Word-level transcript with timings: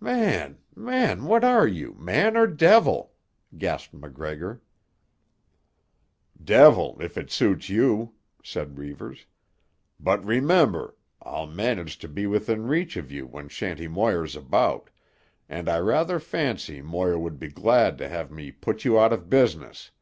"Man—man—what 0.00 1.44
are 1.44 1.68
you, 1.68 1.94
man 2.00 2.36
or 2.36 2.48
devil?" 2.48 3.12
gasped 3.56 3.94
MacGregor. 3.94 4.60
"Devil, 6.42 6.96
if 7.00 7.16
it 7.16 7.30
suits 7.30 7.68
you," 7.68 8.14
said 8.42 8.76
Reivers. 8.76 9.26
"But, 10.00 10.24
remember, 10.24 10.96
I'll 11.22 11.46
manage 11.46 11.96
to 12.00 12.08
be 12.08 12.26
within 12.26 12.66
reach 12.66 12.96
of 12.96 13.12
you 13.12 13.24
when 13.24 13.48
Shanty 13.48 13.86
Moir's 13.86 14.34
about, 14.34 14.90
and 15.48 15.68
I 15.68 15.78
rather 15.78 16.18
fancy 16.18 16.82
Moir 16.82 17.16
would 17.16 17.38
be 17.38 17.46
glad 17.46 17.98
to 17.98 18.08
have 18.08 18.32
me 18.32 18.50
put 18.50 18.84
you 18.84 18.98
out 18.98 19.12
of 19.12 19.30
business. 19.30 19.92